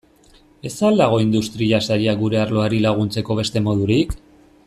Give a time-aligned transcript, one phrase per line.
[0.69, 4.17] Ez al dago Industria Sailak gure arloari laguntzeko beste modurik?